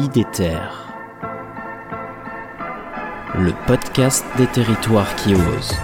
[0.00, 0.60] IDETER,
[3.34, 5.74] le podcast des territoires qui osent.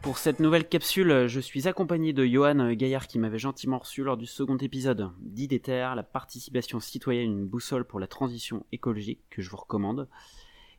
[0.00, 4.16] Pour cette nouvelle capsule, je suis accompagné de Johan Gaillard qui m'avait gentiment reçu lors
[4.16, 9.50] du second épisode d'IDETER, la participation citoyenne, une boussole pour la transition écologique que je
[9.50, 10.08] vous recommande.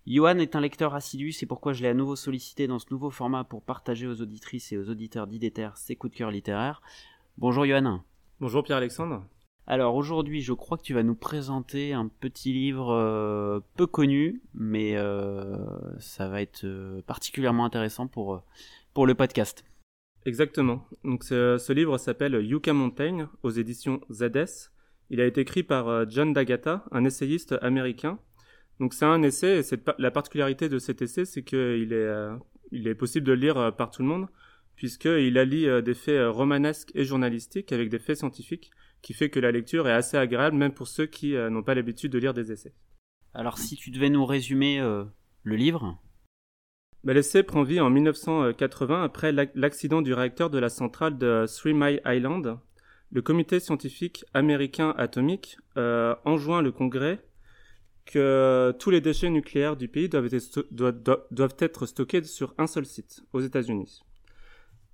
[0.05, 3.09] Johan est un lecteur assidu, c'est pourquoi je l'ai à nouveau sollicité dans ce nouveau
[3.09, 6.81] format pour partager aux auditrices et aux auditeurs d'IDETER ses coups de cœur littéraires.
[7.37, 8.03] Bonjour Johan.
[8.41, 9.23] Bonjour Pierre-Alexandre.
[9.65, 14.41] Alors aujourd'hui, je crois que tu vas nous présenter un petit livre euh, peu connu,
[14.53, 15.55] mais euh,
[15.99, 18.43] ça va être euh, particulièrement intéressant pour,
[18.93, 19.63] pour le podcast.
[20.25, 20.85] Exactement.
[21.05, 24.73] Donc ce, ce livre s'appelle Yucca Mountain aux éditions ZS.
[25.09, 28.19] Il a été écrit par John D'Agata, un essayiste américain
[28.79, 32.35] donc c'est un essai, et la particularité de cet essai, c'est qu'il est, euh,
[32.71, 34.27] il est possible de le lire euh, par tout le monde,
[34.75, 39.39] puisqu'il allie euh, des faits romanesques et journalistiques avec des faits scientifiques, qui fait que
[39.39, 42.53] la lecture est assez agréable, même pour ceux qui n'ont pas l'habitude de lire des
[42.53, 42.73] essais.
[43.33, 45.99] Alors si tu devais nous résumer le livre?
[47.03, 51.73] Bah, L'essai prend vie en 1980 après l'accident du réacteur de la centrale de Three
[51.73, 52.57] Mile Island.
[53.11, 57.19] Le comité scientifique américain atomique enjoint le Congrès
[58.05, 60.29] que tous les déchets nucléaires du pays doivent
[61.59, 64.03] être, stockés sur un seul site, aux États-Unis.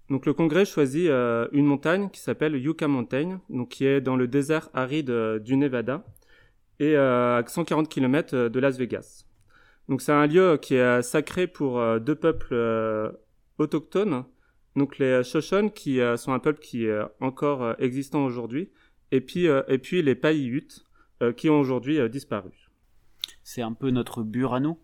[0.10, 4.16] Donc le Congrès choisit euh, une montagne qui s'appelle Yucca Mountain, donc qui est dans
[4.16, 6.04] le désert aride euh, du Nevada
[6.80, 9.26] et euh, à 140 km de Las Vegas.
[9.88, 12.56] Donc c'est un lieu qui est sacré pour deux peuples
[13.58, 14.24] autochtones,
[14.76, 18.70] donc les Shoshone qui sont un peuple qui est encore existant aujourd'hui,
[19.12, 20.86] et puis et puis les Paiutes
[21.36, 22.69] qui ont aujourd'hui disparu
[23.50, 24.80] c'est un peu notre Burano.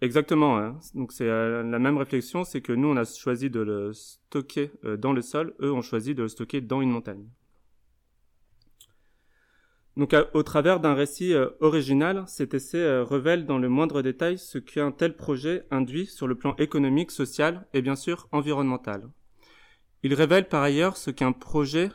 [0.00, 0.58] Exactement.
[0.58, 0.80] Hein.
[1.10, 4.96] C'est euh, la même réflexion, c'est que nous on a choisi de le stocker euh,
[4.96, 7.24] dans le sol, eux ont choisi de le stocker dans une montagne.
[10.32, 14.90] Au travers d'un récit euh, original, cet essai révèle dans le moindre détail ce qu'un
[14.90, 19.08] tel projet induit sur le plan économique, social et bien sûr environnemental.
[20.02, 21.90] Il révèle par ailleurs ce qu'un projet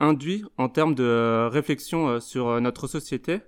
[0.00, 3.40] induit en termes de réflexion sur notre société,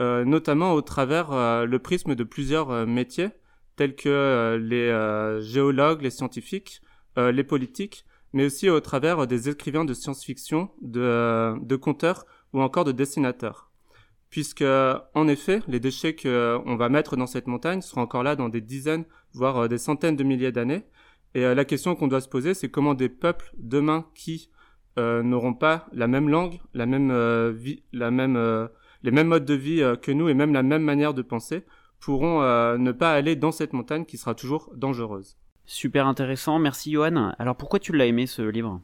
[0.00, 3.28] notamment au travers euh, le prisme de plusieurs euh, métiers
[3.76, 4.90] tels que les
[5.42, 6.82] géologues, les scientifiques,
[7.16, 12.84] les politiques, mais aussi au travers des écrivains de science-fiction, de, de conteurs ou encore
[12.84, 13.70] de dessinateurs.
[14.28, 14.62] Puisque,
[15.14, 18.60] en effet, les déchets qu'on va mettre dans cette montagne seront encore là dans des
[18.60, 20.84] dizaines, voire des centaines de milliers d'années.
[21.32, 24.50] Et la question qu'on doit se poser, c'est comment des peuples demain qui
[24.98, 28.68] n'auront pas la même langue, la même vie, la même
[29.02, 31.64] les mêmes modes de vie euh, que nous et même la même manière de penser
[32.00, 35.36] pourront euh, ne pas aller dans cette montagne qui sera toujours dangereuse.
[35.64, 37.32] Super intéressant, merci Johan.
[37.38, 38.80] Alors pourquoi tu l'as aimé ce livre?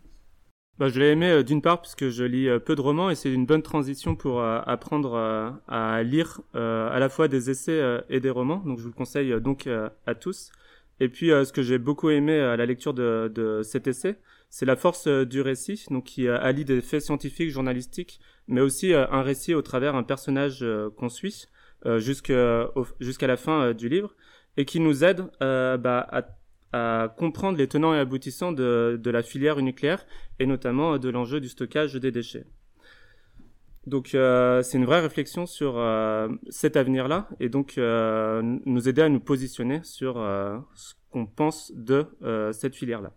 [0.79, 3.15] Bah, je l'ai aimé euh, d'une part parce que je lis peu de romans et
[3.15, 8.31] c'est une bonne transition pour apprendre à lire à la fois des essais et des
[8.31, 8.63] romans.
[8.65, 9.69] Donc je vous le conseille donc
[10.07, 10.53] à tous.
[11.01, 14.19] Et puis ce que j'ai beaucoup aimé à la lecture de, de cet essai,
[14.49, 19.07] c'est la force du récit, donc qui allie des faits scientifiques, journalistiques mais aussi euh,
[19.11, 21.47] un récit au travers un personnage euh, qu'on suit
[21.85, 24.15] euh, jusqu'à la fin du livre
[24.57, 26.25] et qui nous aide bah, à,
[26.73, 30.07] à, comprendre les tenants et aboutissants de, de, la filière nucléaire
[30.39, 32.47] et notamment de l'enjeu du stockage des déchets.
[33.87, 35.83] Donc c'est une vraie réflexion sur
[36.49, 40.15] cet avenir-là et donc nous aider à nous positionner sur
[40.75, 42.07] ce qu'on pense de
[42.53, 43.13] cette filière-là.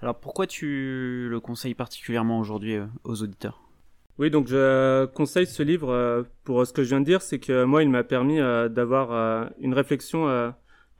[0.00, 3.62] Alors pourquoi tu le conseilles particulièrement aujourd'hui aux auditeurs?
[4.18, 7.38] Oui, donc je conseille ce livre euh, pour ce que je viens de dire, c'est
[7.38, 10.28] que moi, il m'a permis euh, d'avoir euh, une réflexion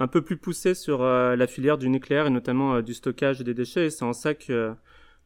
[0.01, 3.87] un peu plus poussée sur la filière du nucléaire et notamment du stockage des déchets.
[3.87, 4.75] Et c'est en ça que,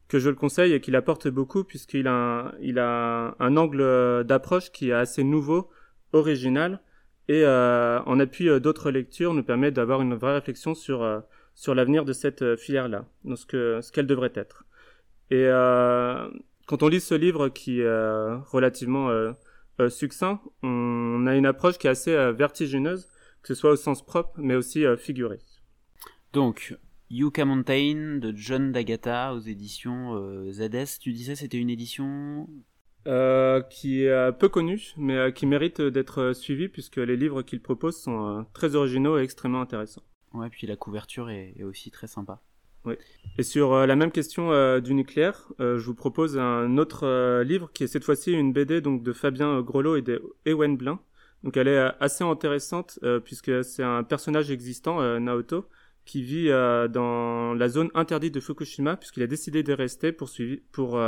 [0.07, 4.71] que je le conseille et qu'il apporte beaucoup puisqu'il a, il a un angle d'approche
[4.71, 5.69] qui est assez nouveau,
[6.13, 6.81] original
[7.27, 11.23] et en appui d'autres lectures nous permet d'avoir une vraie réflexion sur,
[11.55, 13.05] sur l'avenir de cette filière-là,
[13.35, 14.63] ce que, ce qu'elle devrait être.
[15.29, 15.49] Et
[16.67, 19.31] quand on lit ce livre qui est euh, relativement euh,
[19.79, 23.07] euh, succinct, on a une approche qui est assez vertigineuse,
[23.41, 25.39] que ce soit au sens propre, mais aussi figuré.
[26.33, 26.75] Donc,
[27.09, 30.15] Yucca Mountain de John D'Agata aux éditions
[30.51, 30.99] ZS.
[30.99, 32.47] Tu disais c'était une édition
[33.69, 38.45] qui est peu connue, mais qui mérite d'être suivie puisque les livres qu'il propose sont
[38.53, 40.03] très originaux et extrêmement intéressants.
[40.33, 42.41] Ouais, puis la couverture est aussi très sympa.
[42.87, 42.95] Oui.
[43.37, 47.41] Et sur euh, la même question euh, du nucléaire, euh, je vous propose un autre
[47.43, 50.99] livre qui est cette fois-ci une BD donc de Fabien Grelot et de Ewen Blin.
[51.43, 55.65] Donc elle est assez intéressante puisque c'est un personnage existant, Naoto,
[56.07, 60.29] qui vit dans la zone interdite de Fukushima, puisqu'il a décidé de rester pour,
[60.71, 60.99] pour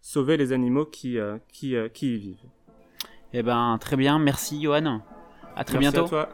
[0.00, 1.18] sauver les animaux qui,
[1.52, 2.46] qui, qui y vivent.
[3.34, 4.18] Eh ben, très bien.
[4.18, 5.02] Merci, Johan.
[5.56, 6.06] À très Merci bientôt.
[6.06, 6.28] À toi.